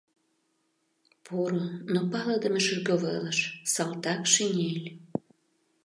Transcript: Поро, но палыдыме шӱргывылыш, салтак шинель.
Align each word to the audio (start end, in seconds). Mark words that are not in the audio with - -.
Поро, 1.25 1.61
но 1.93 1.99
палыдыме 2.11 2.61
шӱргывылыш, 2.65 3.39
салтак 3.73 4.21
шинель. 4.33 4.83